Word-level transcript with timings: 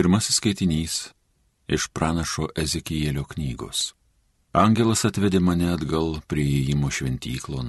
Pirmasis 0.00 0.38
skaitinys 0.40 0.94
iš 1.68 1.84
pranašo 1.92 2.46
Ezekijėlio 2.62 3.26
knygos. 3.28 3.80
Angelas 4.56 5.02
atvedė 5.04 5.42
mane 5.44 5.66
atgal 5.74 6.14
prie 6.24 6.46
įėjimo 6.52 6.88
šventyklon. 6.88 7.68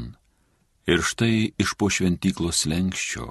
Ir 0.88 1.04
štai 1.10 1.50
iš 1.60 1.74
po 1.76 1.90
šventyklos 1.92 2.62
lenkščio 2.72 3.28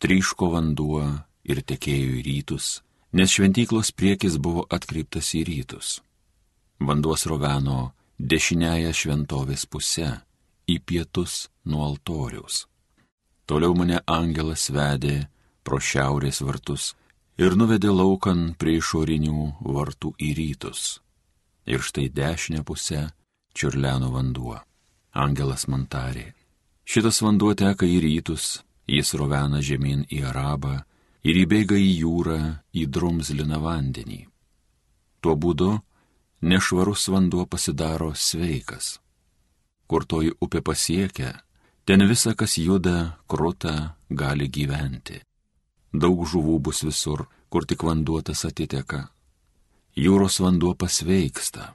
tryško 0.00 0.48
vanduo 0.56 1.02
ir 1.44 1.60
tekėjo 1.68 2.16
į 2.22 2.24
rytus, 2.30 2.70
nes 3.12 3.36
šventyklos 3.36 3.92
priekis 3.92 4.40
buvo 4.40 4.64
atkreiptas 4.72 5.34
į 5.36 5.44
rytus. 5.50 5.92
Vanduo 6.80 7.20
sroveno 7.20 7.92
dešiniaja 8.16 8.96
šventovės 9.04 9.68
pusė, 9.68 10.14
į 10.64 10.80
pietus 10.80 11.50
nuo 11.68 11.84
altoriaus. 11.90 12.64
Toliau 13.44 13.76
mane 13.76 14.00
angelas 14.08 14.70
vedė 14.72 15.26
pro 15.60 15.76
šiaurės 15.76 16.40
vartus 16.40 16.94
ir 17.38 17.56
nuvedė 17.58 17.90
laukan 17.90 18.54
prie 18.58 18.78
išorinių 18.78 19.46
vartų 19.66 20.14
į 20.22 20.30
rytus. 20.38 21.00
Ir 21.66 21.82
štai 21.82 22.08
dešinę 22.12 22.62
pusę 22.66 23.08
čiurleno 23.54 24.12
vanduo. 24.14 24.58
Angelas 25.14 25.66
man 25.70 25.86
tarė, 25.86 26.32
šitas 26.84 27.22
vanduo 27.22 27.54
teka 27.54 27.86
į 27.86 28.00
rytus, 28.02 28.62
jis 28.86 29.14
rovena 29.14 29.62
žemyn 29.62 30.04
į 30.10 30.24
Arabą 30.30 30.82
ir 31.24 31.38
įbėga 31.44 31.78
į 31.78 31.90
jūrą, 32.02 32.40
į 32.74 32.86
drumzliną 32.90 33.60
vandenį. 33.62 34.24
Tuo 35.22 35.34
būdu 35.38 35.70
nešvarus 36.42 37.08
vanduo 37.08 37.46
pasidaro 37.46 38.12
sveikas. 38.14 38.98
Kur 39.86 40.04
toji 40.04 40.34
upė 40.42 40.60
pasiekia, 40.66 41.30
ten 41.86 42.04
visa, 42.08 42.34
kas 42.34 42.58
juda, 42.58 43.20
kruta, 43.28 43.96
gali 44.10 44.48
gyventi 44.48 45.22
daug 45.94 46.26
žuvų 46.26 46.58
bus 46.66 46.82
visur, 46.82 47.26
kur 47.48 47.66
tik 47.70 47.86
vanduotas 47.86 48.44
atiteka. 48.48 49.08
Jūros 49.94 50.40
vanduo 50.42 50.74
pasveiksta, 50.74 51.74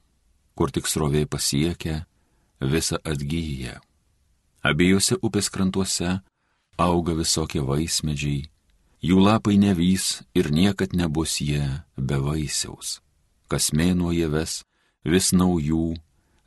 kur 0.56 0.72
tik 0.76 0.88
srovė 0.92 1.24
pasiekia, 1.26 2.04
visa 2.60 3.00
atgyja. 3.08 3.80
Abiejose 4.60 5.16
upės 5.24 5.48
krantuose 5.48 6.18
auga 6.76 7.16
visokie 7.16 7.64
vaismedžiai, 7.64 8.50
jų 9.00 9.22
lapai 9.24 9.56
nevys 9.56 10.20
ir 10.36 10.52
niekad 10.52 10.92
nebus 10.92 11.40
jie 11.40 11.64
be 11.96 12.20
vaisiaus. 12.20 13.00
Kas 13.48 13.72
mėnuo 13.72 14.12
jie 14.12 14.28
ves 14.28 14.60
vis 15.08 15.32
naujų, 15.32 15.96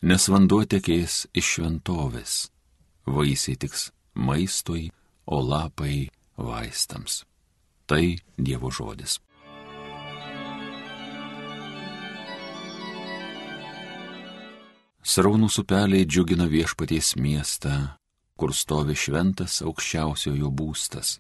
nes 0.05 0.29
vanduo 0.29 0.63
tekės 0.69 1.25
iš 1.33 1.57
šventovės. 1.57 2.35
Vaisiai 3.09 3.57
tiks 3.57 3.91
maistui, 4.15 4.91
o 5.27 5.41
lapai 5.41 6.11
vaistams. 6.37 7.23
Tai 7.93 8.19
Dievo 8.39 8.71
žodis. 8.71 9.19
Sraunus 15.03 15.59
upeliai 15.61 16.07
džiugina 16.09 16.47
viešpaties 16.49 17.11
miestą, 17.21 17.75
kur 18.41 18.55
stovi 18.57 18.97
šventas 18.97 19.59
aukščiausiojo 19.67 20.49
būstas. 20.49 21.19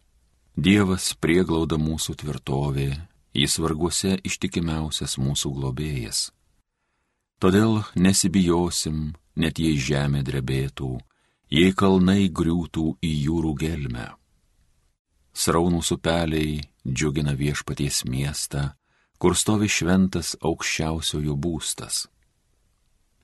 Dievas 0.56 1.10
prieglauda 1.20 1.76
mūsų 1.76 2.16
tvirtovė, 2.24 2.88
jis 3.36 3.58
varguose 3.60 4.16
ištikimiausias 4.24 5.18
mūsų 5.20 5.52
globėjas. 5.58 6.22
Todėl 7.36 7.82
nesibijosim, 8.00 9.12
net 9.36 9.60
jei 9.60 9.76
žemė 9.76 10.24
drebėtų, 10.24 10.96
jei 11.52 11.76
kalnai 11.76 12.32
griūtų 12.32 12.88
į 13.04 13.14
jūrų 13.28 13.56
gelmę 13.60 14.08
Sraunus 15.33 15.91
upeliai 15.91 16.61
džiugina 16.86 17.33
viešpaties 17.33 18.05
miestą, 18.05 18.69
kur 19.19 19.36
stovi 19.36 19.69
šventas 19.69 20.34
aukščiausiojo 20.44 21.36
būstas. 21.36 22.06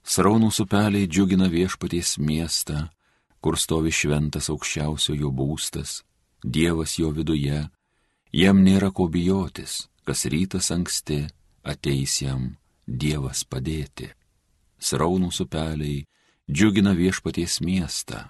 Sraunus 0.02 0.60
upeliai 0.64 1.06
džiugina 1.06 1.50
viešpaties 1.52 2.16
miestą, 2.18 2.86
kur 3.40 3.58
stovi 3.60 3.92
šventas 3.92 4.48
aukščiausiojo 4.48 5.30
būstas, 5.30 6.02
Dievas 6.44 6.94
jo 6.98 7.10
viduje, 7.10 7.58
jam 8.32 8.60
nėra 8.62 8.92
ko 8.94 9.08
bijotis, 9.10 9.88
kas 10.06 10.24
rytas 10.30 10.70
anksti 10.70 11.24
ateis 11.66 12.22
jam 12.22 12.54
Dievas 12.86 13.42
padėti. 13.44 14.06
Sraunus 14.78 15.42
upeliai 15.42 16.06
džiugina 16.48 16.94
viešpaties 16.94 17.58
miestą, 17.60 18.22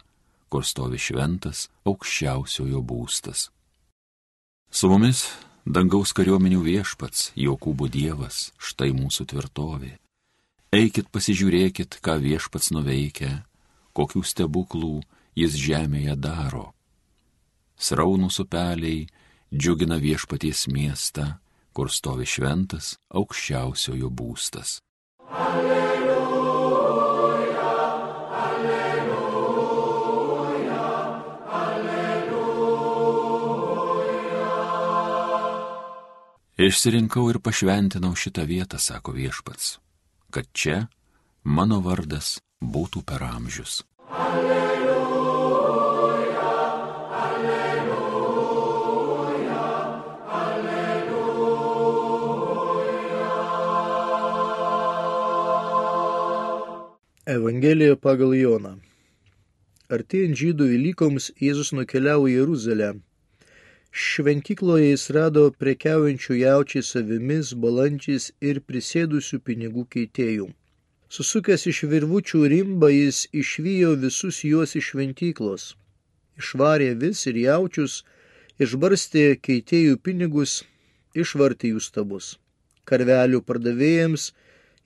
kur 0.49 0.65
stovi 0.65 0.99
šventas 0.99 1.69
aukščiausiojo 1.85 2.83
būstas. 2.83 3.51
Su 4.69 4.91
mumis 4.93 5.23
dangaus 5.65 6.13
kariuomenių 6.13 6.61
viešpats, 6.61 7.31
Jokūbo 7.41 7.89
Dievas, 7.89 8.51
štai 8.61 8.91
mūsų 8.93 9.25
tvirtovė. 9.33 9.95
Eikit 10.77 11.09
pasižiūrėkit, 11.09 11.97
ką 12.05 12.19
viešpats 12.21 12.69
nuveikia, 12.77 13.47
kokių 13.97 14.21
stebuklų 14.29 15.01
jis 15.41 15.57
žemėje 15.57 16.19
daro. 16.21 16.67
Sraunus 17.81 18.41
upeliai 18.45 19.07
džiugina 19.55 19.97
viešpaties 19.97 20.67
miestą, 20.69 21.39
kur 21.73 21.89
stovi 21.89 22.29
šventas 22.29 22.99
aukščiausiojo 23.09 24.13
būstas. 24.13 24.83
Alleluja. 25.33 25.98
Išsirinkau 36.59 37.29
ir 37.31 37.37
pašventinau 37.39 38.17
šitą 38.19 38.43
vietą, 38.43 38.83
sako 38.83 39.13
viešpats, 39.15 39.79
kad 40.35 40.43
čia 40.51 40.91
mano 41.45 41.79
vardas 41.85 42.43
būtų 42.59 43.07
per 43.07 43.23
amžius. 43.23 43.87
Alleluja, 44.11 45.55
alleluja, 47.23 48.03
alleluja. 50.43 51.39
Evangelija 57.39 57.95
pagal 57.95 58.35
Joną. 58.35 58.83
Artėjant 59.95 60.35
žydų 60.43 60.75
Velykoms 60.75 61.31
Jėzus 61.39 61.71
nukeliavo 61.71 62.27
į 62.27 62.35
Jeruzalę 62.41 62.99
Šventykloje 63.91 64.91
jis 64.91 65.09
rado 65.17 65.43
prekiaujančių 65.61 66.35
jaučiais 66.39 66.93
savimis, 66.95 67.55
balandžiais 67.55 68.31
ir 68.41 68.61
prisėdusių 68.61 69.39
pinigų 69.41 69.85
keitėjų. 69.95 70.49
Susukęs 71.09 71.65
iš 71.73 71.85
virvučių 71.89 72.43
rimbą 72.53 72.91
jis 72.93 73.27
išvijo 73.33 73.95
visus 73.97 74.43
juos 74.45 74.77
iš 74.77 74.91
šventyklos. 74.93 75.65
Išvarė 76.39 76.91
vis 77.01 77.25
ir 77.31 77.41
jaučius, 77.41 78.03
išbarstė 78.61 79.25
keitėjų 79.41 79.97
pinigus, 80.05 80.65
išvartė 81.15 81.73
jų 81.73 81.81
stabus. 81.81 82.37
Karvelių 82.85 83.41
pardavėjams 83.49 84.33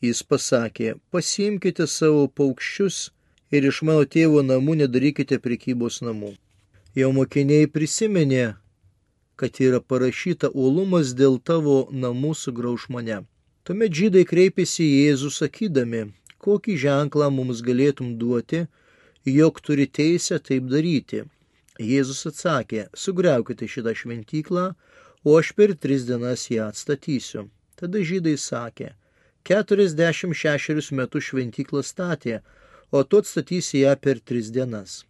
jis 0.03 0.23
pasakė, 0.23 0.95
pasiimkite 1.11 1.87
savo 1.91 2.29
paukščius 2.29 3.11
ir 3.51 3.67
iš 3.67 3.83
mano 3.83 4.07
tėvo 4.07 4.47
namų 4.47 4.79
nedarykite 4.84 5.43
prekybos 5.43 6.01
namų. 6.07 6.37
Jo 6.95 7.11
mokiniai 7.17 7.67
prisiminė 7.67 8.62
kad 9.37 9.60
yra 9.60 9.81
parašyta 9.81 10.50
uolumas 10.54 11.15
dėl 11.19 11.38
tavo 11.50 11.76
namų 12.04 12.32
sugrauž 12.44 12.88
mane. 12.94 13.22
Tuomet 13.65 13.94
žydai 13.94 14.25
kreipėsi 14.26 14.82
į 14.84 14.94
Jėzų 15.06 15.31
sakydami, 15.38 16.03
kokį 16.43 16.76
ženklą 16.84 17.28
mums 17.31 17.62
galėtum 17.62 18.16
duoti, 18.19 18.66
jog 19.25 19.60
turi 19.62 19.87
teisę 19.87 20.38
taip 20.38 20.66
daryti. 20.72 21.22
Jėzus 21.81 22.26
atsakė, 22.28 22.88
sugriaukite 22.94 23.69
šitą 23.71 23.94
šventyklą, 23.97 24.65
o 25.25 25.37
aš 25.38 25.53
per 25.56 25.72
tris 25.75 26.04
dienas 26.09 26.48
ją 26.50 26.66
atstatysiu. 26.69 27.47
Tada 27.78 28.03
žydai 28.03 28.34
sakė, 28.39 28.92
46 29.48 30.92
metus 30.98 31.30
šventyklą 31.30 31.83
statė, 31.83 32.42
o 32.92 33.03
tu 33.03 33.22
atstatysi 33.22 33.83
ją 33.83 33.95
per 33.97 34.21
tris 34.21 34.51
dienas. 34.54 35.03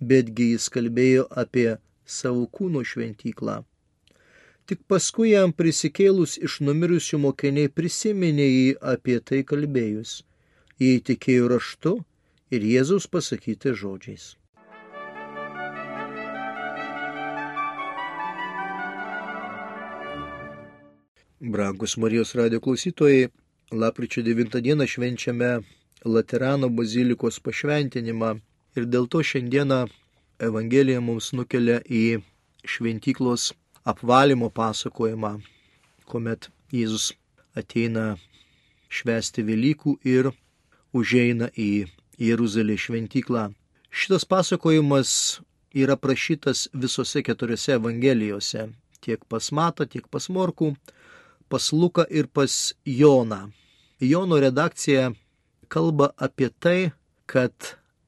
Betgi 0.00 0.52
jis 0.52 0.68
kalbėjo 0.72 1.26
apie 1.42 1.76
savo 2.06 2.46
kūno 2.46 2.82
šventyklą. 2.86 3.62
Tik 4.66 4.80
paskui 4.90 5.28
jam 5.30 5.52
prisikėlus 5.54 6.38
iš 6.46 6.60
numirusių 6.66 7.20
mokiniai 7.22 7.70
prisiminė 7.70 8.46
jį 8.46 8.70
apie 8.94 9.20
tai 9.22 9.44
kalbėjus. 9.46 10.22
Jie 10.82 10.96
įtikėjo 10.98 11.50
raštu 11.52 11.92
ir 12.50 12.66
Jėzaus 12.72 13.06
pasakyti 13.06 13.74
žodžiais. 13.82 14.34
Brangus 21.40 21.94
Marijos 21.96 22.34
radio 22.34 22.60
klausytojai, 22.60 23.28
lapkričio 23.70 24.22
9 24.26 24.60
dieną 24.66 24.86
švenčiame 24.88 25.50
Laterano 26.04 26.68
bazilikos 26.68 27.38
pašventinimą 27.44 28.32
ir 28.76 28.90
dėl 28.90 29.06
to 29.06 29.22
šiandieną 29.22 29.80
Evangelija 30.36 31.00
mums 31.00 31.30
nukelia 31.32 31.78
į 31.88 32.20
šventyklos 32.68 33.54
apvalymo 33.88 34.50
pasakojimą, 34.52 35.30
kuomet 36.04 36.50
Jėzus 36.68 37.14
ateina 37.56 38.18
švesti 38.92 39.44
Velykų 39.46 39.94
ir 40.04 40.28
užeina 40.92 41.48
į 41.56 41.86
Jeruzalės 42.20 42.84
šventyklą. 42.84 43.46
Šitas 43.88 44.26
pasakojimas 44.28 45.12
yra 45.72 45.96
prašytas 45.96 46.66
visose 46.74 47.22
keturiose 47.24 47.72
evangelijose- 47.78 48.66
tiek 49.06 49.24
pas 49.24 49.48
Matą, 49.52 49.86
tiek 49.88 50.04
pas 50.10 50.28
Morkų, 50.28 50.76
pas 51.48 51.72
Luką 51.72 52.04
ir 52.10 52.26
pas 52.26 52.74
Joną. 52.84 53.52
Jono 54.00 54.36
redakcija 54.36 55.14
kalba 55.68 56.12
apie 56.18 56.50
tai, 56.60 56.92
kad 57.26 57.54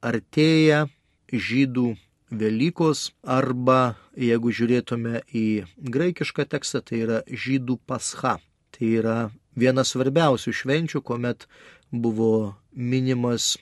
artėja 0.03 0.89
žydų 1.33 1.97
Velykos 2.29 3.09
arba, 3.25 3.95
jeigu 4.13 4.51
žiūrėtume 4.53 5.23
į 5.33 5.45
graikišką 5.81 6.45
tekstą, 6.51 6.83
tai 6.85 7.01
yra 7.05 7.19
žydų 7.25 7.79
pascha. 7.89 8.37
Tai 8.69 8.89
yra 9.01 9.17
viena 9.57 9.81
svarbiausių 9.81 10.53
švenčių, 10.53 11.01
kuomet 11.01 11.47
buvo 11.89 12.55
minimas 12.73 13.55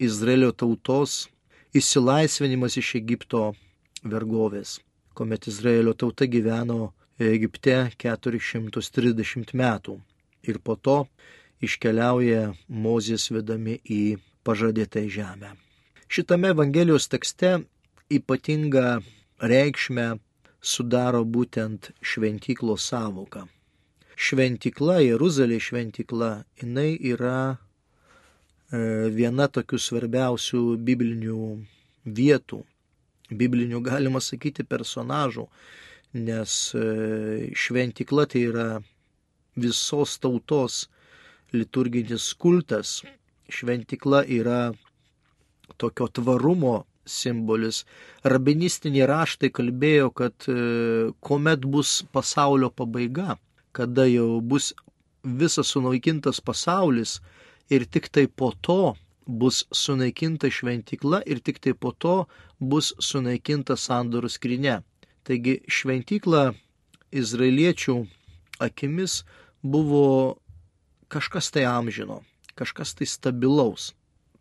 Izraelio 0.00 0.52
tautos 0.52 1.26
išsilaisvinimas 1.76 2.78
iš 2.80 2.94
Egipto 3.02 3.50
vergovės, 4.00 4.78
kuomet 5.12 5.48
Izraelio 5.52 5.92
tauta 5.92 6.24
gyveno 6.24 6.94
Egipte 7.20 7.90
430 8.00 9.52
metų 9.56 10.00
ir 10.48 10.58
po 10.64 10.76
to 10.76 10.98
iškeliauja 11.64 12.52
Mozės 12.68 13.30
vedami 13.32 13.78
į 13.84 14.18
pažadėtą 14.44 15.04
žemę. 15.08 15.52
Šitame 16.08 16.52
Evangelijos 16.54 17.08
tekste 17.12 17.58
ypatingą 18.12 19.02
reikšmę 19.42 20.06
sudaro 20.62 21.24
būtent 21.24 21.90
šventyklos 22.02 22.86
savoka. 22.90 23.46
Šventikla, 24.16 25.00
Jeruzalė 25.04 25.58
šventikla, 25.60 26.30
jinai 26.62 26.94
yra 27.12 27.40
e, 27.52 27.56
viena 29.12 29.48
tokių 29.52 29.80
svarbiausių 29.82 30.62
biblinių 30.86 31.40
vietų, 32.06 32.62
biblinių 33.30 33.82
galima 33.84 34.22
sakyti 34.24 34.64
personažų, 34.64 35.48
nes 36.16 36.56
e, 36.78 36.86
šventikla 37.52 38.24
tai 38.30 38.46
yra 38.48 38.68
visos 39.58 40.16
tautos 40.22 40.86
liturginis 41.52 42.32
kultas. 42.38 43.02
Šventikla 43.52 44.24
yra 44.24 44.72
tokio 45.76 46.08
tvarumo 46.08 46.86
simbolis. 47.06 47.84
Rabinistiniai 48.24 49.08
raštai 49.08 49.50
kalbėjo, 49.54 50.10
kad 50.10 50.48
e, 50.50 50.56
kuomet 51.20 51.64
bus 51.64 52.02
pasaulio 52.12 52.70
pabaiga, 52.70 53.38
kada 53.72 54.06
jau 54.10 54.40
bus 54.40 54.72
visas 55.22 55.72
sunaikintas 55.74 56.40
pasaulis 56.40 57.20
ir 57.70 57.86
tik 57.86 58.08
tai 58.14 58.26
po 58.26 58.52
to 58.62 58.94
bus 59.26 59.64
sunaikinta 59.74 60.50
šventikla 60.50 61.22
ir 61.26 61.40
tik 61.42 61.58
tai 61.58 61.74
po 61.74 61.92
to 61.92 62.26
bus 62.60 62.92
sunaikinta 63.02 63.74
sandorų 63.76 64.30
skrinė. 64.30 64.82
Taigi 65.26 65.58
šventikla 65.66 66.54
izraeliečių 67.10 67.96
akimis 68.62 69.24
buvo 69.62 70.38
kažkas 71.10 71.50
tai 71.50 71.66
amžino, 71.66 72.22
kažkas 72.54 72.94
tai 72.94 73.06
stabilaus. 73.10 73.94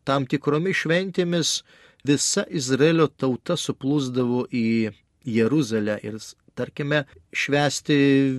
Tam 0.05 0.27
tikromis 0.29 0.77
šventėmis 0.83 1.63
visa 2.07 2.45
Izraelio 2.49 3.07
tauta 3.07 3.57
suplūsdavo 3.59 4.45
į 4.53 4.91
Jeruzalę 5.25 5.97
ir, 6.05 6.19
tarkime, 6.57 7.03
švesti 7.33 7.97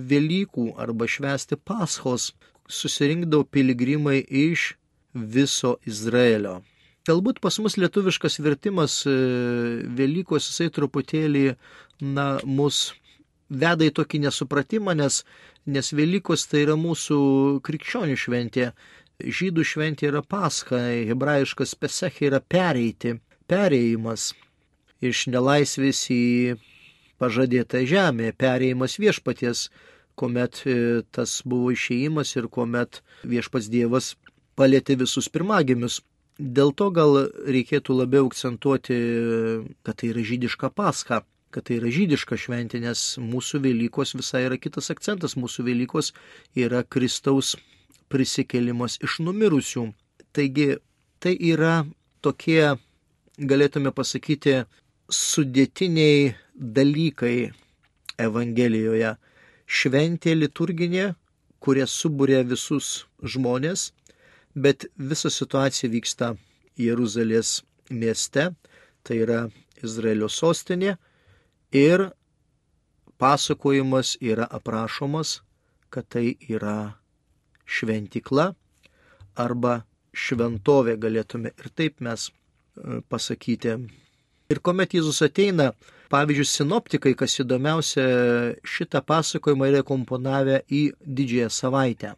Velykų 0.09 0.71
arba 0.79 1.07
švesti 1.09 1.57
Paschos 1.57 2.31
susirinkdavo 2.67 3.47
piligrimai 3.51 4.21
iš 4.23 4.73
viso 5.13 5.77
Izraelio. 5.85 6.61
Galbūt 7.07 7.39
pas 7.39 7.55
mus 7.63 7.77
lietuviškas 7.79 8.39
vertimas 8.43 9.01
e, 9.07 9.11
Velykos 9.99 10.49
jisai 10.49 10.67
truputėlį, 10.75 11.45
na, 12.03 12.25
mus 12.43 12.91
veda 13.47 13.87
į 13.87 13.93
tokį 13.95 14.25
nesupratimą, 14.25 14.95
nes, 14.99 15.21
nes 15.71 15.93
Velykos 15.95 16.43
tai 16.51 16.65
yra 16.65 16.75
mūsų 16.79 17.19
krikščionių 17.63 18.17
šventė. 18.19 18.73
Žydų 19.23 19.63
šventė 19.65 20.11
yra 20.11 20.21
pascha, 20.21 20.81
hebrajiškas 21.07 21.73
pesech 21.79 22.19
yra 22.27 22.43
pereiti 22.43 23.15
perėjimas 23.49 24.31
iš 25.03 25.27
nelaisvės 25.31 26.07
į 26.13 26.23
pažadėtą 27.21 27.83
žemę, 27.89 28.31
perėjimas 28.37 28.97
viešpaties, 29.01 29.67
kuomet 30.17 30.61
e, 30.65 31.03
tas 31.13 31.41
buvo 31.45 31.71
išėjimas 31.73 32.35
ir 32.37 32.49
kuomet 32.53 33.01
viešpats 33.25 33.69
Dievas 33.73 34.15
palėtė 34.57 34.97
visus 35.01 35.29
pirmagimius. 35.29 36.01
Dėl 36.37 36.73
to 36.77 36.91
gal 36.93 37.15
reikėtų 37.49 37.95
labiau 37.97 38.27
akcentuoti, 38.29 38.97
kad 39.85 39.97
tai 39.97 40.11
yra 40.11 40.21
žydiška 40.25 40.69
paska, 40.69 41.23
kad 41.53 41.65
tai 41.65 41.79
yra 41.79 41.89
žydiška 41.93 42.37
šventė, 42.37 42.81
nes 42.83 43.15
mūsų 43.21 43.63
Velykos 43.63 44.13
visai 44.17 44.43
yra 44.45 44.59
kitas 44.61 44.91
akcentas. 44.93 45.33
Mūsų 45.39 45.65
Velykos 45.69 46.11
yra 46.53 46.83
Kristaus 46.85 47.55
prisikelimas 48.13 48.99
iš 49.01 49.17
numirusių. 49.25 49.87
Taigi 50.37 50.75
tai 51.23 51.33
yra 51.33 51.79
tokie 52.21 52.77
galėtume 53.37 53.91
pasakyti, 53.93 54.63
sudėtiniai 55.13 56.35
dalykai 56.57 57.51
Evangelijoje. 58.17 59.15
Šventė 59.67 60.33
liturginė, 60.35 61.13
kurie 61.59 61.85
subūrė 61.85 62.43
visus 62.47 63.05
žmonės, 63.21 63.91
bet 64.55 64.87
visa 64.97 65.29
situacija 65.29 65.89
vyksta 65.91 66.35
Jeruzalės 66.79 67.61
mieste, 67.89 68.51
tai 69.03 69.19
yra 69.23 69.41
Izraelio 69.83 70.29
sostinė 70.29 70.95
ir 71.71 72.07
pasakojimas 73.21 74.15
yra 74.21 74.47
aprašomas, 74.49 75.41
kad 75.89 76.07
tai 76.09 76.37
yra 76.47 76.97
šventikla 77.65 78.53
arba 79.35 79.83
šventovė 80.13 80.97
galėtume 80.97 81.53
ir 81.53 81.69
taip 81.75 82.01
mes 82.01 82.29
pasakyti. 83.09 83.77
Ir 84.47 84.61
kuomet 84.63 84.93
Jėzus 84.95 85.19
ateina, 85.25 85.71
pavyzdžiui, 86.13 86.47
sinoptikai, 86.47 87.11
kas 87.19 87.35
įdomiausia, 87.43 88.05
šitą 88.63 89.01
pasakojimą 89.03 89.67
yra 89.73 89.83
komponavę 89.87 90.61
į 90.71 90.83
didžiąją 91.03 91.49
savaitę, 91.51 92.13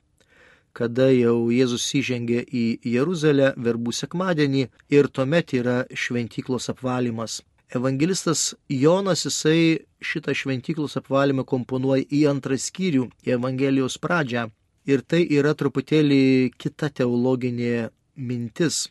kada 0.78 1.10
jau 1.10 1.50
Jėzus 1.50 1.88
įžengė 1.98 2.44
į 2.46 2.66
Jeruzalę 2.94 3.54
verbų 3.58 3.96
sekmadienį 4.02 4.68
ir 4.94 5.10
tuomet 5.10 5.56
yra 5.58 5.80
šventyklos 5.90 6.70
apvalymas. 6.76 7.40
Evangelistas 7.70 8.56
Jonas 8.70 9.26
jisai 9.26 9.80
šitą 10.02 10.34
šventyklos 10.34 10.98
apvalymą 11.02 11.44
komponuoja 11.50 12.06
į 12.10 12.24
antrą 12.32 12.58
skyrių, 12.58 13.10
į 13.26 13.36
Evangelijos 13.36 13.98
pradžią. 14.02 14.48
Ir 14.90 15.02
tai 15.06 15.26
yra 15.38 15.52
truputėlį 15.54 16.54
kita 16.58 16.90
teologinė 16.90 17.90
mintis 18.18 18.88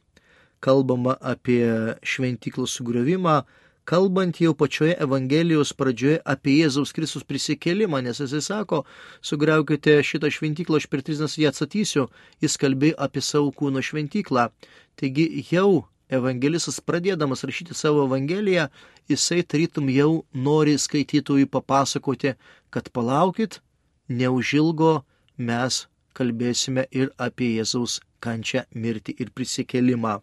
kalbama 0.64 1.16
apie 1.20 1.62
šventyklų 2.02 2.66
sugriovimą, 2.68 3.42
kalbant 3.88 4.40
jau 4.42 4.52
pačioje 4.58 4.96
Evangelijos 5.00 5.72
pradžioje 5.72 6.18
apie 6.28 6.58
Jėzaus 6.58 6.92
Kristus 6.92 7.24
prisikėlimą, 7.24 8.02
nes 8.04 8.20
jisai 8.20 8.42
sako, 8.44 8.82
sugriaukite 9.24 9.94
šitą 10.04 10.28
šventyklą, 10.34 10.80
aš 10.82 10.88
per 10.92 11.04
tris 11.04 11.22
dienas 11.22 11.38
ją 11.40 11.52
atsatysiu, 11.52 12.08
jis 12.44 12.58
kalbėjo 12.60 12.98
apie 13.06 13.22
savo 13.24 13.52
kūno 13.56 13.80
šventyklą. 13.84 14.50
Taigi 14.98 15.28
jau 15.48 15.86
evangelistas 16.12 16.80
pradėdamas 16.84 17.44
rašyti 17.48 17.76
savo 17.76 18.04
Evangeliją, 18.08 18.68
jisai 19.08 19.40
tarytum 19.44 19.88
jau 19.92 20.10
nori 20.34 20.76
skaitytojui 20.80 21.48
papasakoti, 21.48 22.34
kad 22.68 22.90
palaukit, 22.92 23.60
neužilgo 24.08 24.98
mes 25.38 25.86
kalbėsime 26.18 26.88
ir 26.90 27.12
apie 27.16 27.54
Jėzaus 27.56 28.00
kančią, 28.24 28.64
mirtį 28.74 29.14
ir 29.22 29.32
prisikėlimą. 29.32 30.18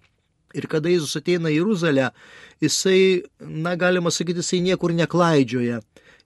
Ir 0.54 0.68
kada 0.72 0.92
Jėzus 0.92 1.18
ateina 1.20 1.50
į 1.52 1.60
Jeruzalę, 1.60 2.12
jisai, 2.64 3.24
na 3.40 3.76
galima 3.76 4.12
sakyti, 4.14 4.44
jisai 4.44 4.62
niekur 4.66 4.94
neklaidžioja. 4.96 5.82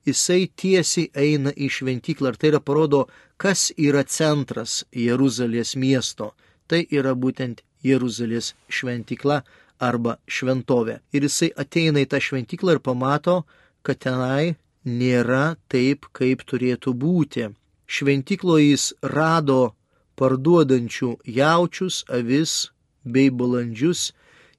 Jisai 0.07 0.49
tiesiai 0.55 1.09
eina 1.13 1.51
į 1.53 1.69
šventyklą 1.75 2.33
ir 2.33 2.37
tai 2.39 2.51
yra 2.53 2.61
parodo, 2.63 3.05
kas 3.37 3.69
yra 3.77 4.03
centras 4.03 4.83
Jeruzalės 4.95 5.75
miesto. 5.75 6.33
Tai 6.69 6.83
yra 6.91 7.15
būtent 7.15 7.63
Jeruzalės 7.83 8.53
šventykla 8.69 9.41
arba 9.79 10.17
šventovė. 10.27 10.99
Ir 11.15 11.27
jisai 11.27 11.51
ateina 11.63 12.03
į 12.03 12.09
tą 12.11 12.19
šventyklą 12.23 12.77
ir 12.77 12.83
pamato, 12.83 13.43
kad 13.83 14.01
tenai 14.03 14.55
nėra 14.85 15.55
taip, 15.71 16.07
kaip 16.13 16.43
turėtų 16.47 16.93
būti. 16.93 17.49
Šventykloje 17.89 18.69
jis 18.69 18.85
rado 19.01 19.73
parduodančių 20.19 21.15
jaučius, 21.25 22.03
avis 22.11 22.69
bei 23.03 23.29
balandžius 23.29 24.11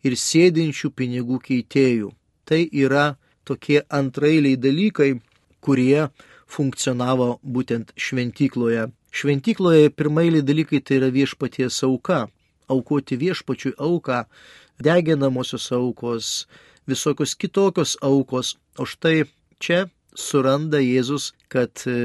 ir 0.06 0.16
sėdinčių 0.16 0.92
pinigų 0.96 1.40
keitėjų. 1.44 2.12
Tai 2.44 2.62
yra 2.72 3.16
tokie 3.44 3.82
antrailiai 3.88 4.56
dalykai, 4.56 5.12
kurie 5.60 6.08
funkcionavo 6.50 7.38
būtent 7.42 7.92
šventykloje. 7.96 8.88
Šventykloje 9.10 9.90
pirmailiai 9.94 10.46
dalykai 10.46 10.80
tai 10.80 11.00
yra 11.00 11.10
viešpaties 11.14 11.82
auka, 11.86 12.26
aukoti 12.70 13.18
viešpačiui 13.20 13.76
auką, 13.78 14.24
deginamosios 14.82 15.70
aukos, 15.76 16.46
visokios 16.86 17.34
kitokios 17.34 17.96
aukos. 18.02 18.56
O 18.78 18.86
štai 18.86 19.26
čia 19.58 19.88
suranda 20.14 20.80
Jėzus, 20.82 21.32
kad 21.52 21.82
e, 21.86 21.96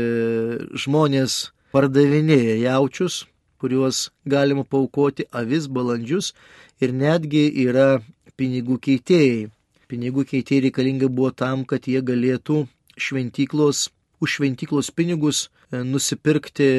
žmonės 0.75 1.51
pardavinėja 1.74 2.58
jaučius, 2.65 3.25
kuriuos 3.62 4.10
galima 4.26 4.64
paukoti 4.64 5.26
avis, 5.32 5.68
balandžius 5.68 6.34
ir 6.82 6.94
netgi 6.94 7.48
yra 7.66 8.02
pinigų 8.40 8.80
keitėjai. 8.88 9.50
Pinigų 9.92 10.26
keitėjai 10.32 10.66
reikalinga 10.68 11.10
buvo 11.10 11.32
tam, 11.32 11.64
kad 11.70 11.86
jie 11.88 12.02
galėtų 12.02 12.66
šventyklos, 12.98 13.90
už 14.20 14.38
šventyklos 14.40 14.90
pinigus 14.96 15.46
e, 15.46 15.84
nusipirkti 15.86 16.70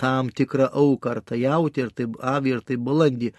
tam 0.00 0.30
tikrą 0.32 0.70
auką, 0.72 1.10
ar 1.10 1.20
tai 1.20 1.42
jauti, 1.42 1.84
ar 1.84 1.90
tai 1.92 2.06
avį, 2.08 2.54
ar 2.56 2.62
tai 2.64 2.78
balandį, 2.80 3.32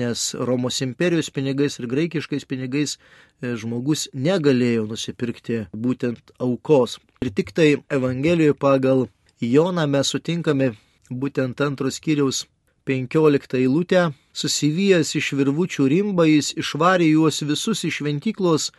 nes 0.00 0.22
Romos 0.48 0.80
imperijos 0.86 1.28
pinigais 1.30 1.78
ir 1.78 1.90
graikiškais 1.92 2.48
pinigais 2.48 2.96
e, 2.96 3.52
žmogus 3.60 4.08
negalėjo 4.14 4.86
nusipirkti 4.88 5.66
būtent 5.74 6.32
aukos. 6.40 6.98
Ir 7.20 7.34
tik 7.36 7.52
tai 7.52 7.74
Evangelijoje 7.92 8.56
pagal 8.56 9.06
Joną 9.44 9.84
mes 9.92 10.08
sutinkame 10.08 10.72
būtent 11.10 11.60
antros 11.60 12.00
kiriaus 12.02 12.44
15 12.86 13.58
eilutę, 13.58 14.10
susivyjęs 14.32 15.14
iš 15.18 15.32
virvučių 15.38 15.88
rimbą, 15.90 16.26
jis 16.28 16.52
išvarė 16.62 17.08
juos 17.10 17.42
visus 17.42 17.82
iš 17.84 18.00
šventyklos, 18.00 18.70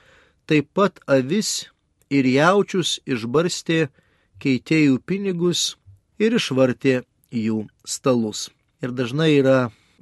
taip 0.47 0.69
pat 0.73 1.01
avis 1.07 1.67
ir 2.09 2.27
jaučius 2.31 2.99
išbarstė 3.05 3.87
keitėjų 4.39 5.01
pinigus 5.03 5.75
ir 6.19 6.37
išvartė 6.39 7.01
jų 7.31 7.65
stalus. 7.83 8.47
Ir 8.81 8.93
dažnai 8.95 9.33
yra 9.39 9.57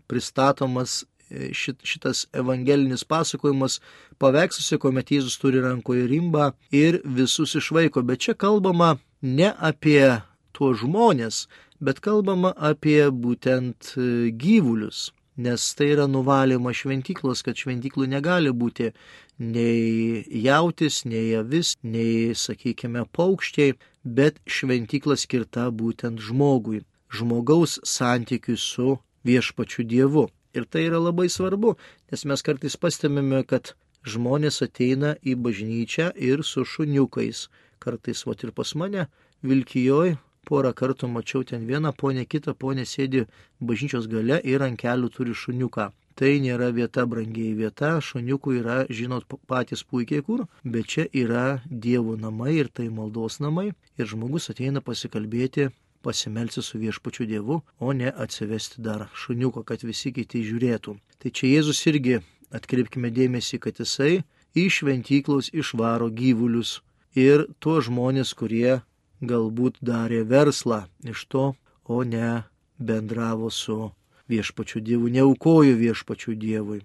pristatomas 0.08 1.04
e, 1.30 1.50
šit, 1.54 1.82
šitas 1.82 2.26
evangelinis 2.36 3.06
pasakojimas 3.08 3.80
paveiksluose, 4.22 4.78
kuomet 4.78 5.12
Jėzus 5.16 5.40
turi 5.42 5.64
rankoje 5.64 6.06
rimbą 6.12 6.52
ir 6.72 7.02
visus 7.06 7.56
išvaiko. 7.58 8.04
Bet 8.04 8.28
čia 8.28 8.36
kalbama 8.38 8.98
ne 9.22 9.50
apie 9.58 10.22
tuos 10.56 10.80
žmonės, 10.84 11.46
bet 11.80 12.00
kalbama 12.00 12.54
apie 12.56 13.10
būtent 13.12 13.94
e, 13.98 14.32
gyvulius, 14.32 15.12
nes 15.38 15.62
tai 15.76 15.92
yra 15.96 16.08
nuvalyma 16.08 16.72
šventyklos, 16.72 17.44
kad 17.44 17.60
šventyklų 17.60 18.08
negali 18.08 18.54
būti 18.56 18.92
nei 19.40 20.24
jautis, 20.46 21.04
nei 21.06 21.34
avis, 21.36 21.76
nei, 21.84 22.32
sakykime, 22.36 23.04
paukščiai, 23.12 23.76
bet 24.04 24.40
šventykla 24.48 25.18
skirta 25.20 25.68
būtent 25.72 26.24
žmogui, 26.24 26.86
žmogaus 27.12 27.80
santykiui 27.84 28.58
su 28.58 28.98
viešpačiu 29.28 29.84
Dievu. 29.84 30.30
Ir 30.56 30.64
tai 30.72 30.86
yra 30.88 31.02
labai 31.04 31.28
svarbu, 31.28 31.76
nes 32.12 32.24
mes 32.24 32.42
kartais 32.42 32.78
pastebime, 32.80 33.44
kad 33.44 33.74
žmonės 34.08 34.62
ateina 34.64 35.18
į 35.20 35.36
bažnyčią 35.36 36.14
ir 36.16 36.46
su 36.48 36.64
šuniukais. 36.64 37.50
Kartais, 37.84 38.24
va 38.24 38.38
ir 38.40 38.54
pas 38.56 38.72
mane, 38.80 39.10
Vilkijoj 39.44 40.16
porą 40.50 40.72
kartų 40.82 41.10
mačiau 41.12 41.44
ten 41.44 41.68
vieną 41.70 41.92
ponę, 42.02 42.26
kitą 42.26 42.56
ponę 42.64 42.86
sėdi 42.86 43.26
bažnyčios 43.60 44.10
gale 44.12 44.42
ir 44.54 44.66
ant 44.66 44.80
kelių 44.82 45.12
turi 45.18 45.38
šuniuką. 45.44 45.92
Tai 46.16 46.32
nėra 46.40 46.70
vieta, 46.72 47.04
brangiai 47.12 47.54
vieta, 47.58 47.96
šuniukų 48.00 48.54
yra, 48.62 48.76
žinot, 48.98 49.26
patys 49.52 49.84
puikiai 49.84 50.24
kur, 50.24 50.46
bet 50.64 50.88
čia 50.94 51.04
yra 51.12 51.48
dievų 51.68 52.16
namai 52.22 52.54
ir 52.62 52.70
tai 52.72 52.88
maldos 53.00 53.42
namai 53.44 53.74
ir 54.00 54.08
žmogus 54.14 54.48
ateina 54.54 54.80
pasikalbėti 54.80 55.74
pasimelsi 56.06 56.62
su 56.62 56.80
viešpačiu 56.80 57.26
Dievu, 57.26 57.62
o 57.80 57.94
ne 57.94 58.12
atsivesti 58.24 58.82
dar 58.88 59.08
šuniuko, 59.22 59.64
kad 59.68 59.84
visi 59.84 60.14
kiti 60.14 60.44
žiūrėtų. 60.46 60.94
Tai 61.20 61.30
čia 61.36 61.50
Jėzus 61.50 61.82
irgi 61.90 62.20
atkreipkime 62.54 63.10
dėmesį, 63.18 63.60
kad 63.64 63.82
jisai 63.82 64.22
iš 64.56 64.82
šventyklos 64.82 65.50
išvaro 65.62 66.12
gyvulius 66.20 66.78
ir 67.18 67.48
tuos 67.60 67.90
žmonės, 67.90 68.36
kurie 68.38 68.82
galbūt 69.22 69.78
darė 69.82 70.24
verslą 70.28 70.86
iš 71.04 71.26
to, 71.32 71.46
o 71.86 72.04
ne 72.04 72.44
bendravo 72.78 73.50
su 73.50 73.92
viešpačiu 74.28 74.82
Dievu, 74.82 75.10
neaukojo 75.10 75.76
viešpačiu 75.78 76.36
Dievui. 76.36 76.82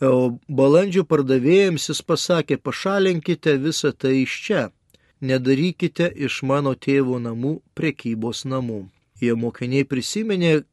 O 0.00 0.36
balandžio 0.48 1.04
pardavėjams 1.08 1.88
jis 1.88 2.02
pasakė, 2.04 2.58
pašalinkite 2.60 3.56
visą 3.56 3.92
tai 3.96 4.22
iš 4.22 4.34
čia, 4.44 4.62
nedarykite 5.20 6.10
iš 6.28 6.42
mano 6.42 6.74
tėvo 6.74 7.18
namų 7.18 7.60
prekybos 7.74 8.44
namų. 8.44 8.86
Jie 9.20 9.32
mokiniai 9.32 9.88
prisiminė, 9.88 10.64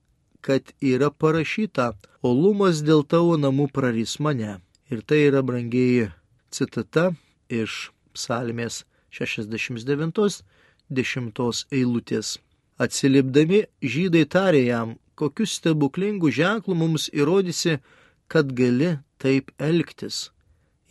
kad 0.44 0.74
yra 0.84 1.08
parašyta, 1.10 1.94
olumas 2.22 2.84
dėl 2.84 3.06
tavo 3.08 3.38
namų 3.40 3.70
praris 3.72 4.20
mane. 4.20 4.60
Ir 4.92 5.02
tai 5.08 5.24
yra 5.30 5.42
brangieji 5.42 6.12
citata 6.52 7.14
iš 7.48 7.94
psalmės 8.14 8.84
69 9.10 10.44
dešimtos 10.90 11.66
eilutės. 11.72 12.38
Atsilipdami 12.82 13.64
žydai 13.82 14.26
tarė 14.26 14.64
jam, 14.66 14.96
kokius 15.16 15.58
stebuklingų 15.60 16.32
ženklų 16.34 16.76
mums 16.76 17.10
įrodysi, 17.14 17.78
kad 18.28 18.52
gali 18.58 18.98
taip 19.22 19.52
elgtis. 19.60 20.30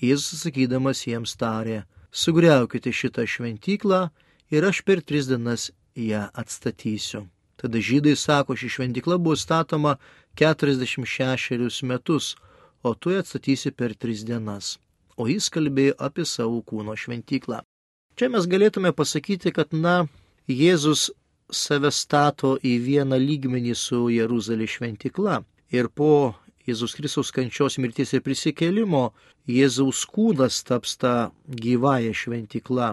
Jėzus 0.03 0.45
sakydamas 0.47 1.05
jiems 1.07 1.35
tarė, 1.39 1.83
sugriaukite 2.11 2.93
šitą 2.95 3.27
šventyklą 3.27 4.09
ir 4.51 4.67
aš 4.69 4.83
per 4.87 5.03
tris 5.03 5.29
dienas 5.31 5.71
ją 5.95 6.29
atstatysiu. 6.35 7.27
Tada 7.57 7.79
žydai 7.79 8.17
sako, 8.19 8.57
ši 8.59 8.69
šventykla 8.75 9.19
buvo 9.23 9.37
statoma 9.37 9.97
46 10.35 11.83
metus, 11.87 12.35
o 12.83 12.95
tu 12.95 13.11
ją 13.15 13.23
atstatysi 13.23 13.71
per 13.71 13.95
tris 13.95 14.25
dienas. 14.27 14.79
O 15.17 15.29
jis 15.31 15.47
kalbėjo 15.53 15.95
apie 15.99 16.25
savo 16.27 16.63
kūno 16.67 16.97
šventyklą. 16.99 17.63
Čia 18.17 18.29
mes 18.29 18.45
galėtume 18.45 18.93
pasakyti, 18.93 19.55
kad, 19.57 19.73
na, 19.73 20.07
Jėzus 20.51 21.09
save 21.53 21.91
stato 21.95 22.57
į 22.61 22.77
vieną 22.85 23.17
lygmenį 23.21 23.75
su 23.79 24.09
Jeruzalės 24.13 24.77
šventikla. 24.77 25.39
Ir 25.73 25.89
po 25.89 26.35
Jėzus 26.69 26.93
Kristaus 26.99 27.33
kančios 27.33 27.79
mirties 27.81 28.13
ir 28.13 28.23
prisikėlimo 28.25 29.13
Jėzaus 29.49 30.03
kūnas 30.13 30.61
taps 30.69 30.99
tą 31.01 31.31
gyvąją 31.49 32.13
šventikla. 32.13 32.91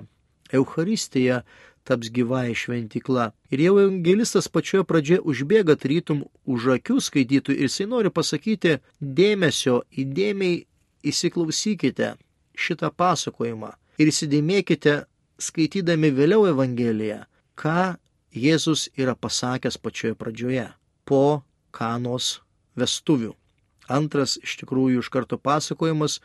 Euharistija 0.55 1.41
taps 1.83 2.09
gyvąją 2.15 2.55
šventikla. 2.55 3.29
Ir 3.51 3.65
jau 3.65 3.75
evangelistas 3.81 4.47
pačioje 4.47 4.88
pradžioje 4.88 5.25
užbėga 5.33 5.75
tarytum 5.75 6.23
už 6.45 6.71
akių 6.77 7.01
skaitytų 7.03 7.57
ir 7.57 7.67
jisai 7.67 7.89
nori 7.91 8.13
pasakyti 8.13 8.79
dėmesio, 9.01 9.81
įdėmiai 9.91 10.63
įsiklausykite 11.11 12.15
šitą 12.55 12.89
pasakojimą 12.95 13.75
ir 13.99 14.11
įsidėmėkite, 14.11 15.03
skaitydami 15.39 16.12
vėliau 16.15 16.46
Evangeliją, 16.50 17.24
ką 17.60 17.96
Jėzus 18.36 18.89
yra 19.00 19.15
pasakęs 19.17 19.79
pačioje 19.81 20.15
pradžioje, 20.19 20.67
po 21.05 21.41
kanos 21.74 22.39
vestuvių. 22.77 23.34
Antras 23.89 24.38
iš 24.38 24.60
tikrųjų 24.62 25.01
iš 25.01 25.10
karto 25.10 25.39
pasakojimas 25.41 26.19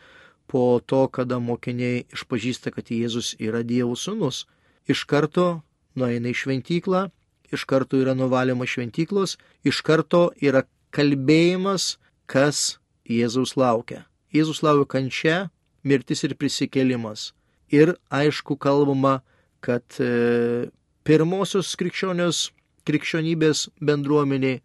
po 0.51 0.81
to, 0.85 1.07
kada 1.09 1.39
mokiniai 1.41 2.05
išpažįsta, 2.13 2.75
kad 2.75 2.93
Jėzus 2.93 3.33
yra 3.41 3.63
Dievo 3.65 3.97
sūnus. 3.97 4.45
Iš 4.85 5.07
karto 5.09 5.63
nueina 5.97 6.29
į 6.29 6.37
šventyklą, 6.43 7.07
iš 7.55 7.65
karto 7.65 7.97
yra 8.03 8.13
nuvalima 8.19 8.69
šventyklos, 8.69 9.39
iš 9.65 9.81
karto 9.87 10.29
yra 10.45 10.67
kalbėjimas, 10.93 11.97
kas 12.29 12.77
Jėzaus 13.09 13.57
laukia. 13.57 14.05
Jėzus 14.35 14.61
laukia 14.67 14.91
kančia, 14.99 15.39
mirtis 15.85 16.25
ir 16.29 16.37
prisikėlimas 16.37 17.33
ir 17.71 17.95
aišku 18.11 18.57
kalbama, 18.61 19.21
kad 19.65 19.85
e, 20.01 20.69
pirmosios 21.05 21.75
krikščionios 21.81 22.51
krikščionybės 22.85 23.69
bendruomeniai, 23.81 24.61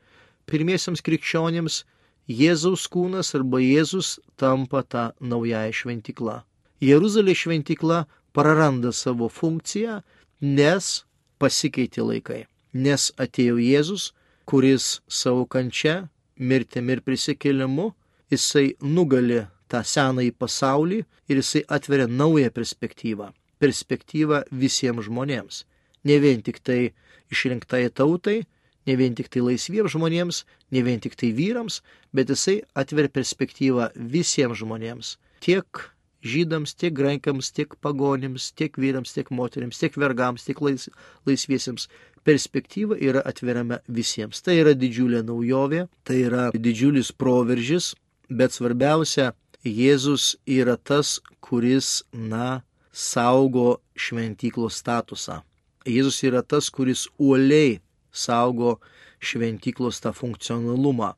pirmiesiams 0.49 1.03
krikščionims 1.05 1.83
Jėzaus 2.29 2.85
kūnas 2.91 3.33
arba 3.37 3.61
Jėzus 3.63 4.19
tampa 4.37 4.83
tą 4.83 5.09
naująją 5.19 5.73
šventyklą. 5.73 6.41
Jeruzalės 6.79 7.41
šventykla 7.41 8.03
praranda 8.37 8.91
savo 8.93 9.29
funkciją, 9.33 10.01
nes 10.41 11.03
pasikeitė 11.41 12.05
laikai. 12.05 12.43
Nes 12.73 13.09
atėjo 13.17 13.57
Jėzus, 13.57 14.11
kuris 14.45 14.99
savo 15.09 15.47
kančia, 15.49 16.09
mirtimi 16.37 16.95
ir 16.95 17.01
prisikėlimu, 17.01 17.89
jisai 18.29 18.75
nugali 18.81 19.41
tą 19.71 19.83
senąjį 19.93 20.33
pasaulį 20.41 20.99
ir 21.29 21.41
jisai 21.41 21.63
atveria 21.77 22.07
naują 22.07 22.49
perspektyvą. 22.55 23.31
Perspektyvą 23.59 24.43
visiems 24.63 25.07
žmonėms. 25.07 25.63
Ne 26.07 26.17
vien 26.23 26.41
tik 26.45 26.61
tai 26.63 26.93
išrinktai 27.33 27.89
tautai, 27.91 28.41
ne 28.87 28.95
vien 28.95 29.15
tik 29.15 29.29
tai 29.33 29.43
laisviems 29.45 29.93
žmonėms, 29.93 30.43
ne 30.73 30.83
vien 30.85 30.99
tik 31.03 31.15
tai 31.19 31.31
vyrams, 31.35 31.81
bet 32.15 32.31
jisai 32.33 32.59
atveria 32.73 33.11
perspektyvą 33.19 33.91
visiems 34.15 34.61
žmonėms. 34.63 35.17
Tiek 35.43 35.89
žydams, 36.25 36.75
tiek 36.75 36.93
graikams, 36.93 37.51
tiek 37.55 37.75
pagonims, 37.83 38.51
tiek 38.51 38.75
vyrams, 38.77 39.13
tiek 39.15 39.29
moteriams, 39.31 39.79
tiek 39.79 39.95
vergams, 39.95 40.45
tiek 40.47 40.61
lais, 40.61 40.89
laisviesiems. 41.27 41.87
Perspektyva 42.27 42.97
yra 42.99 43.21
atveriama 43.25 43.79
visiems. 43.87 44.41
Tai 44.43 44.57
yra 44.59 44.73
didžiulė 44.75 45.21
naujovė, 45.25 45.85
tai 46.03 46.17
yra 46.27 46.49
didžiulis 46.51 47.13
proveržis, 47.15 47.93
bet 48.29 48.53
svarbiausia, 48.53 49.31
Jėzus 49.65 50.37
yra 50.47 50.77
tas, 50.77 51.19
kuris, 51.43 52.03
na, 52.13 52.61
saugo 52.93 53.81
šventyklos 53.95 54.77
statusą. 54.79 55.41
Jėzus 55.83 56.23
yra 56.23 56.41
tas, 56.43 56.69
kuris 56.71 57.07
uoliai 57.19 57.81
saugo 58.11 58.79
šventyklos 59.19 59.99
tą 59.99 60.13
funkcionalumą. 60.15 61.11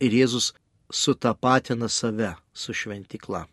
Ir 0.00 0.16
Jėzus 0.22 0.54
sutapatina 0.88 1.88
save 1.88 2.32
su 2.54 2.72
šventykla. 2.72 3.44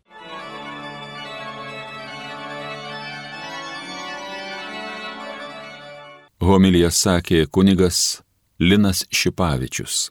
Homilija 6.40 6.88
sakė 6.96 7.44
kunigas 7.52 8.22
Linas 8.60 9.04
Šipavičius. 9.12 10.08